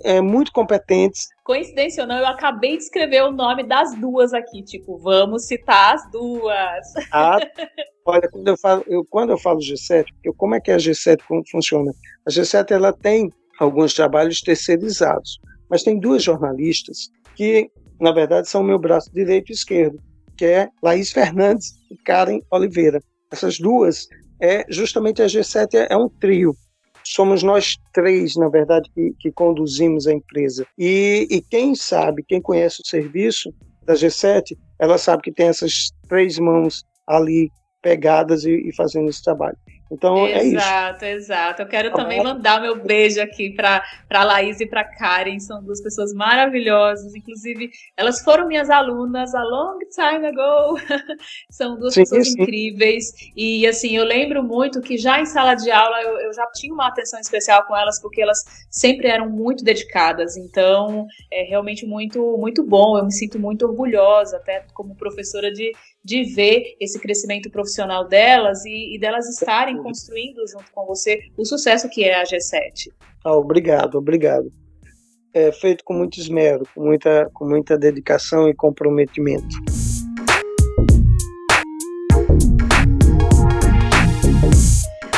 [0.04, 1.28] é, muito competentes.
[1.44, 5.96] Coincidência ou não, eu acabei de escrever o nome das duas aqui, tipo, vamos citar
[5.96, 6.86] as duas.
[7.12, 7.38] Ah,
[8.06, 11.20] olha, quando eu falo, eu, quando eu falo G7, porque como é que a G7
[11.28, 11.92] como funciona?
[12.26, 17.70] A G7 ela tem alguns trabalhos terceirizados, mas tem duas jornalistas que
[18.02, 20.02] na verdade, são meu braço direito e esquerdo,
[20.36, 23.00] que é Laís Fernandes e Karen Oliveira.
[23.32, 24.08] Essas duas
[24.42, 26.56] é justamente a G7 é, é um trio.
[27.04, 30.66] Somos nós três, na verdade, que, que conduzimos a empresa.
[30.78, 33.54] E, e quem sabe, quem conhece o serviço
[33.86, 37.52] da G7, ela sabe que tem essas três mãos ali
[37.84, 39.58] pegadas e, e fazendo esse trabalho.
[39.92, 40.56] Então exato, é isso.
[40.56, 41.62] Exato, exato.
[41.64, 45.82] Eu quero também mandar meu beijo aqui para a Laís e para Karen, são duas
[45.82, 47.14] pessoas maravilhosas.
[47.14, 50.80] Inclusive, elas foram minhas alunas a long time ago.
[51.52, 52.42] são duas sim, pessoas sim.
[52.42, 53.12] incríveis.
[53.36, 56.74] E assim, eu lembro muito que já em sala de aula eu, eu, já tinha
[56.74, 60.38] uma atenção especial com elas, porque elas sempre eram muito dedicadas.
[60.38, 62.98] Então, é realmente muito, muito bom.
[62.98, 68.66] Eu me sinto muito orgulhosa, até como professora, de, de ver esse crescimento profissional delas
[68.66, 72.92] e, e delas estarem construindo junto com você o sucesso que é a G7.
[73.24, 74.52] Ah, obrigado, obrigado.
[75.34, 79.56] É feito com muito esmero, com muita, com muita dedicação e comprometimento.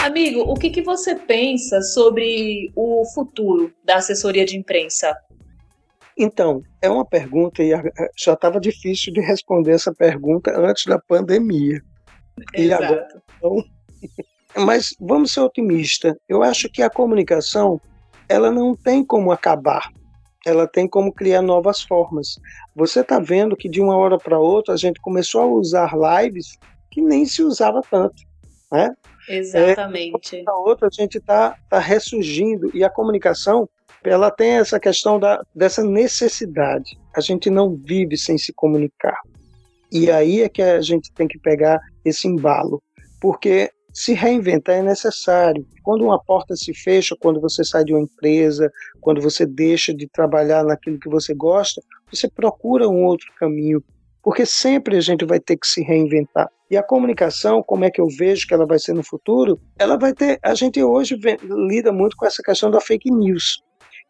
[0.04, 5.16] Amigo, o que, que você pensa sobre o futuro da assessoria de imprensa?
[6.18, 7.72] Então, é uma pergunta e
[8.18, 11.82] já estava difícil de responder essa pergunta antes da pandemia.
[12.54, 12.84] Exato.
[12.84, 13.64] E agora, então,
[14.66, 16.14] mas vamos ser otimistas.
[16.28, 17.80] Eu acho que a comunicação
[18.30, 19.92] ela não tem como acabar.
[20.46, 22.40] Ela tem como criar novas formas.
[22.76, 26.58] Você está vendo que de uma hora para outra a gente começou a usar lives
[26.92, 28.22] que nem se usava tanto,
[28.72, 28.94] né?
[29.28, 30.44] Exatamente.
[30.46, 33.68] É, outra a gente está tá ressurgindo e a comunicação
[34.06, 36.98] ela tem essa questão da, dessa necessidade.
[37.16, 39.20] A gente não vive sem se comunicar.
[39.92, 42.82] E aí é que a gente tem que pegar esse embalo,
[43.22, 45.66] porque se reinventar é necessário.
[45.84, 50.08] Quando uma porta se fecha, quando você sai de uma empresa, quando você deixa de
[50.08, 53.84] trabalhar naquilo que você gosta, você procura um outro caminho,
[54.24, 56.50] porque sempre a gente vai ter que se reinventar.
[56.72, 59.60] E a comunicação, como é que eu vejo que ela vai ser no futuro?
[59.78, 60.40] Ela vai ter.
[60.42, 63.62] A gente hoje vê, lida muito com essa questão da fake news.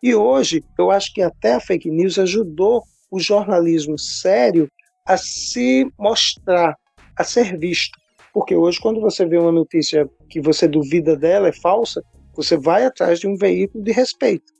[0.03, 4.67] E hoje, eu acho que até a fake news ajudou o jornalismo sério
[5.07, 6.75] a se mostrar,
[7.17, 7.97] a ser visto.
[8.33, 12.03] Porque hoje, quando você vê uma notícia que você duvida dela, é falsa,
[12.35, 14.51] você vai atrás de um veículo de respeito,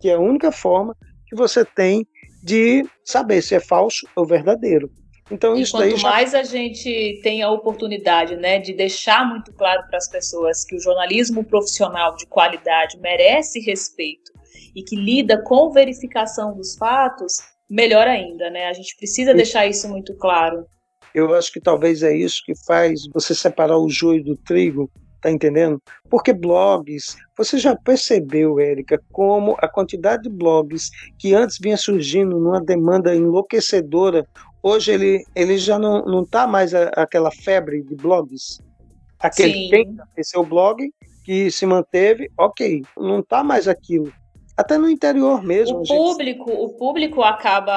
[0.00, 0.96] que é a única forma
[1.28, 2.04] que você tem
[2.42, 4.90] de saber se é falso ou verdadeiro.
[5.30, 6.08] Então e isso quanto já...
[6.08, 10.74] mais a gente tem a oportunidade, né, de deixar muito claro para as pessoas que
[10.74, 14.37] o jornalismo profissional de qualidade merece respeito
[14.78, 17.38] e que lida com verificação dos fatos,
[17.68, 18.68] melhor ainda, né?
[18.68, 20.64] A gente precisa deixar isso muito claro.
[21.12, 24.88] Eu acho que talvez é isso que faz você separar o joio do trigo,
[25.20, 25.82] tá entendendo?
[26.08, 32.38] Porque blogs, você já percebeu, Érica, como a quantidade de blogs que antes vinha surgindo
[32.38, 34.24] numa demanda enlouquecedora,
[34.62, 38.60] hoje ele, ele já não, não tá mais a, aquela febre de blogs.
[39.18, 39.70] Aquele Sim.
[39.70, 40.88] tem que seu blog
[41.24, 44.12] que se manteve, ok, não tá mais aquilo
[44.58, 45.82] até no interior mesmo.
[45.82, 46.60] O público, gente...
[46.60, 47.72] o público acaba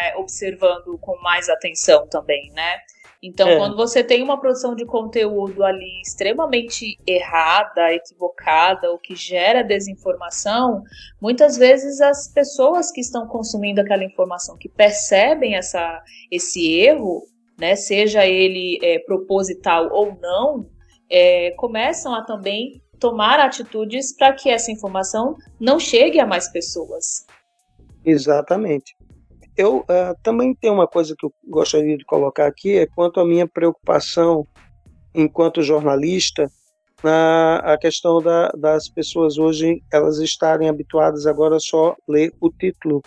[0.00, 2.78] é, observando com mais atenção também, né?
[3.20, 3.56] Então, é.
[3.56, 10.84] quando você tem uma produção de conteúdo ali extremamente errada, equivocada, o que gera desinformação,
[11.20, 17.24] muitas vezes as pessoas que estão consumindo aquela informação, que percebem essa, esse erro,
[17.58, 20.70] né, seja ele é, proposital ou não,
[21.10, 27.26] é, começam a também tomar atitudes para que essa informação não chegue a mais pessoas.
[28.04, 28.94] Exatamente.
[29.56, 33.24] Eu uh, também tenho uma coisa que eu gostaria de colocar aqui, é quanto à
[33.24, 34.46] minha preocupação
[35.14, 36.50] enquanto jornalista
[37.02, 43.02] na a questão da, das pessoas hoje elas estarem habituadas agora só ler o título,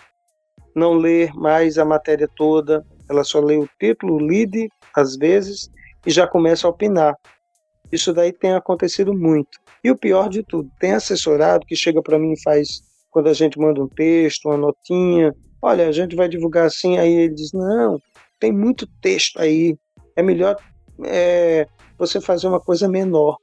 [0.76, 5.70] não ler mais a matéria toda, ela só lê o título, lide às vezes
[6.06, 7.16] e já começa a opinar.
[7.94, 9.60] Isso daí tem acontecido muito.
[9.84, 13.34] E o pior de tudo, tem assessorado que chega para mim e faz, quando a
[13.34, 17.52] gente manda um texto, uma notinha, olha, a gente vai divulgar assim, aí ele diz,
[17.54, 18.02] não,
[18.40, 19.78] tem muito texto aí,
[20.16, 20.56] é melhor
[21.06, 23.38] é, você fazer uma coisa menor.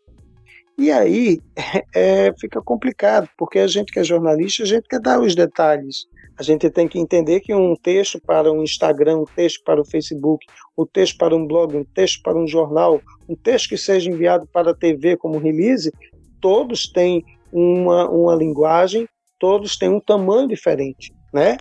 [0.76, 1.40] E aí
[1.94, 6.06] é, fica complicado, porque a gente que é jornalista, a gente quer dar os detalhes.
[6.40, 9.84] A gente tem que entender que um texto para um Instagram, um texto para o
[9.84, 12.98] Facebook, um texto para um blog, um texto para um jornal,
[13.28, 15.92] um texto que seja enviado para a TV como release,
[16.40, 17.22] todos têm
[17.52, 19.06] uma, uma linguagem,
[19.38, 21.58] todos têm um tamanho diferente, né?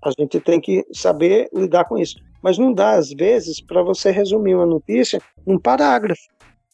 [0.00, 2.14] A gente tem que saber lidar com isso.
[2.40, 6.22] Mas não dá, às vezes, para você resumir uma notícia num parágrafo.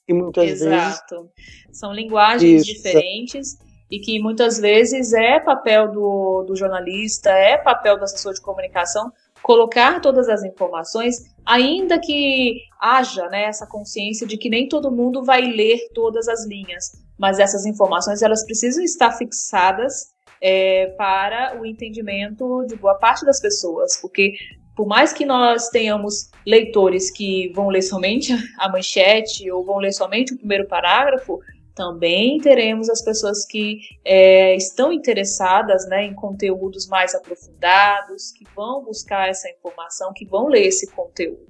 [0.07, 1.15] E muitas Exato.
[1.15, 1.31] Vezes...
[1.73, 2.75] São linguagens isso.
[2.75, 3.57] diferentes
[3.91, 9.13] e que muitas vezes é papel do, do jornalista, é papel do assessor de comunicação
[9.43, 15.25] colocar todas as informações, ainda que haja né, essa consciência de que nem todo mundo
[15.25, 21.67] vai ler todas as linhas, mas essas informações elas precisam estar fixadas é, para o
[21.67, 24.35] entendimento de boa parte das pessoas, porque
[24.77, 29.93] por mais que nós tenhamos leitores que vão ler somente a manchete ou vão ler
[29.93, 31.41] somente o primeiro parágrafo,
[31.81, 38.85] também teremos as pessoas que é, estão interessadas né, em conteúdos mais aprofundados, que vão
[38.85, 41.41] buscar essa informação, que vão ler esse conteúdo.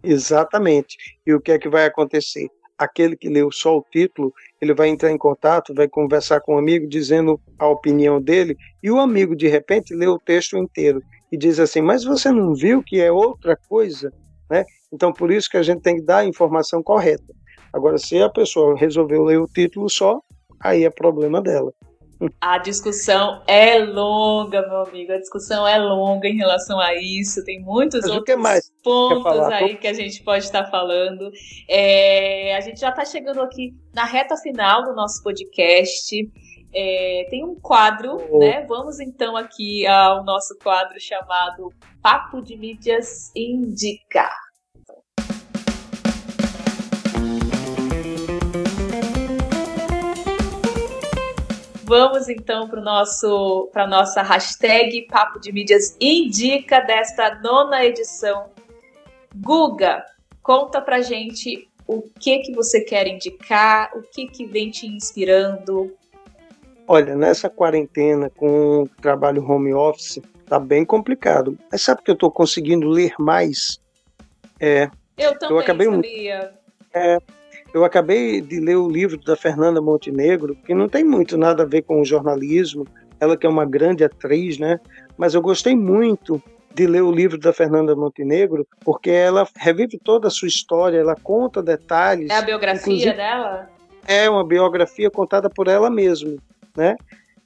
[0.00, 0.96] Exatamente.
[1.26, 2.48] E o que é que vai acontecer?
[2.78, 6.58] Aquele que leu só o título, ele vai entrar em contato, vai conversar com um
[6.58, 11.36] amigo dizendo a opinião dele, e o amigo de repente lê o texto inteiro e
[11.36, 14.12] diz assim: "Mas você não viu que é outra coisa?",
[14.48, 14.64] né?
[14.92, 17.34] Então por isso que a gente tem que dar a informação correta.
[17.76, 20.22] Agora, se a pessoa resolveu ler o título só,
[20.58, 21.70] aí é problema dela.
[22.40, 25.12] A discussão é longa, meu amigo.
[25.12, 27.44] A discussão é longa em relação a isso.
[27.44, 31.30] Tem muitos Mas outros pontos aí que a gente pode estar falando.
[31.68, 36.16] É, a gente já está chegando aqui na reta final do nosso podcast.
[36.74, 38.38] É, tem um quadro, oh.
[38.38, 38.64] né?
[38.66, 44.30] Vamos então aqui ao nosso quadro chamado Papo de Mídias Indica.
[51.88, 58.50] Vamos então para nosso para nossa hashtag Papo de Mídias Indica desta nona edição.
[59.36, 60.04] Guga,
[60.42, 65.96] conta pra gente o que que você quer indicar, o que que vem te inspirando.
[66.88, 71.56] Olha, nessa quarentena com o trabalho home office, tá bem complicado.
[71.70, 73.80] Mas sabe que eu estou conseguindo ler mais?
[74.58, 74.90] É.
[75.16, 76.52] Eu também eu acabei sabia.
[76.92, 77.18] É,
[77.76, 81.66] eu acabei de ler o livro da Fernanda Montenegro, que não tem muito nada a
[81.66, 82.86] ver com o jornalismo,
[83.20, 84.80] ela que é uma grande atriz, né?
[85.18, 86.42] Mas eu gostei muito
[86.74, 91.14] de ler o livro da Fernanda Montenegro, porque ela revive toda a sua história, ela
[91.22, 92.30] conta detalhes.
[92.30, 93.68] É a biografia dela?
[94.08, 96.34] É uma biografia contada por ela mesma,
[96.74, 96.96] né?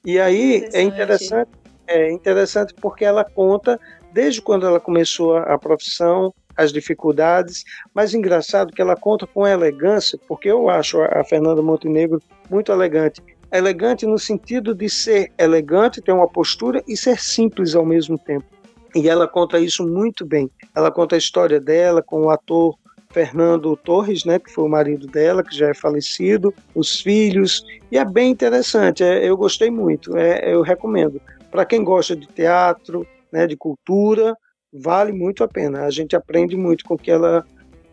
[0.05, 0.77] E aí interessante.
[0.77, 1.49] é interessante,
[1.87, 3.77] é interessante porque ela conta
[4.13, 9.47] desde quando ela começou a, a profissão, as dificuldades, mas engraçado que ela conta com
[9.47, 13.21] elegância, porque eu acho a Fernanda Montenegro muito elegante.
[13.51, 18.45] Elegante no sentido de ser elegante, ter uma postura e ser simples ao mesmo tempo.
[18.95, 20.49] E ela conta isso muito bem.
[20.75, 22.75] Ela conta a história dela com o ator
[23.11, 27.97] Fernando Torres, né, que foi o marido dela, que já é falecido, os filhos, e
[27.97, 29.03] é bem interessante.
[29.03, 30.17] É, eu gostei muito.
[30.17, 34.35] É, eu recomendo para quem gosta de teatro, né, de cultura,
[34.73, 35.85] vale muito a pena.
[35.85, 37.45] A gente aprende muito com o que ela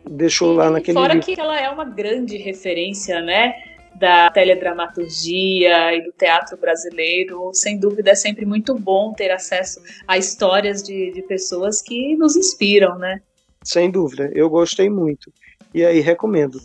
[0.09, 1.25] deixou lá naquele Fora livro.
[1.25, 3.53] que ela é uma grande referência, né?
[3.95, 7.51] Da teledramaturgia e do teatro brasileiro.
[7.53, 12.35] Sem dúvida, é sempre muito bom ter acesso a histórias de, de pessoas que nos
[12.35, 13.21] inspiram, né?
[13.63, 15.31] Sem dúvida, eu gostei muito.
[15.73, 16.59] E aí, recomendo.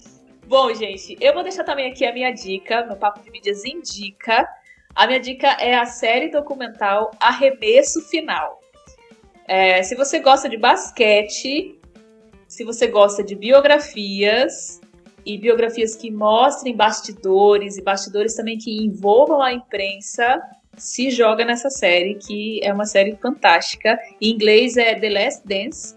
[0.46, 4.46] Bom, gente, eu vou deixar também aqui a minha dica, no Papo de Mídias Indica.
[4.94, 8.63] A minha dica é a série documental Arremesso Final.
[9.46, 11.78] É, se você gosta de basquete,
[12.48, 14.80] se você gosta de biografias
[15.24, 20.40] e biografias que mostrem bastidores e bastidores também que envolvam a imprensa,
[20.76, 23.98] se joga nessa série, que é uma série fantástica.
[24.20, 25.96] Em inglês é The Last Dance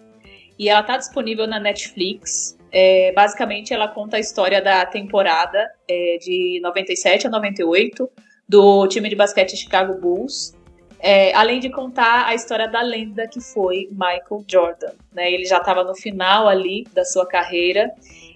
[0.57, 2.57] e ela está disponível na Netflix.
[2.71, 8.09] É, basicamente, ela conta a história da temporada é, de 97 a 98
[8.47, 10.56] do time de basquete Chicago Bulls.
[10.99, 14.91] É, além de contar a história da lenda que foi Michael Jordan.
[15.13, 15.31] Né?
[15.31, 17.91] Ele já estava no final ali da sua carreira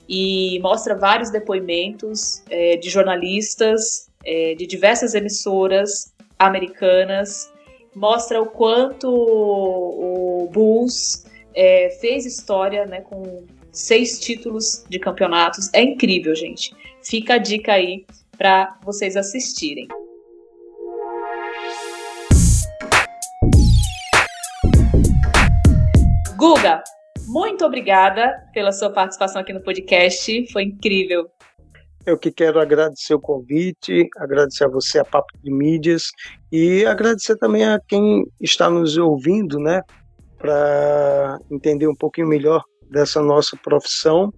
[0.07, 7.51] e mostra vários depoimentos é, de jornalistas é, de diversas emissoras americanas,
[7.95, 15.69] mostra o quanto o Bulls é, fez história né, com seis títulos de campeonatos.
[15.73, 16.73] É incrível, gente.
[17.03, 18.05] Fica a dica aí
[18.37, 19.87] para vocês assistirem.
[26.53, 26.83] Guga,
[27.27, 30.51] muito obrigada pela sua participação aqui no podcast.
[30.51, 31.29] Foi incrível.
[32.05, 36.09] Eu que quero agradecer o convite, agradecer a você, a Papo de Mídias,
[36.51, 39.81] e agradecer também a quem está nos ouvindo, né,
[40.37, 44.29] para entender um pouquinho melhor dessa nossa profissão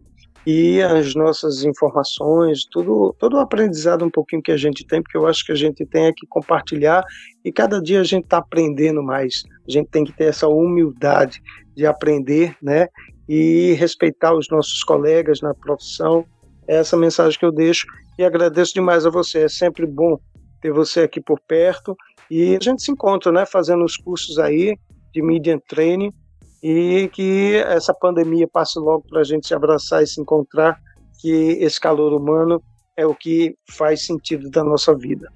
[0.46, 5.18] e as nossas informações, tudo, todo o aprendizado um pouquinho que a gente tem, porque
[5.18, 7.04] eu acho que a gente tem é que compartilhar
[7.44, 9.44] e cada dia a gente está aprendendo mais.
[9.68, 11.42] A gente tem que ter essa humildade
[11.76, 12.88] de aprender, né?
[13.28, 16.26] E respeitar os nossos colegas na profissão.
[16.68, 17.86] É essa mensagem que eu deixo
[18.18, 19.44] e agradeço demais a você.
[19.44, 20.20] É sempre bom
[20.62, 21.96] ter você aqui por perto
[22.30, 23.46] e a gente se encontra, né?
[23.46, 24.78] Fazendo os cursos aí
[25.14, 26.12] de Media Training
[26.64, 30.80] e que essa pandemia passe logo para a gente se abraçar e se encontrar,
[31.22, 32.64] que esse calor humano
[32.96, 35.30] é o que faz sentido da nossa vida.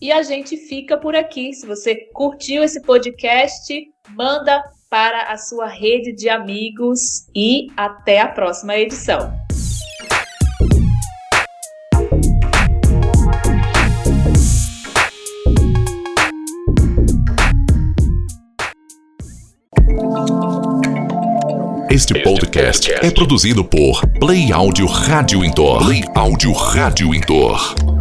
[0.01, 1.53] E a gente fica por aqui.
[1.53, 3.71] Se você curtiu esse podcast,
[4.09, 9.31] manda para a sua rede de amigos e até a próxima edição.
[21.91, 25.85] Este podcast é produzido por Play Áudio Rádio Intor.
[25.85, 27.98] Play Áudio Rádio Intor.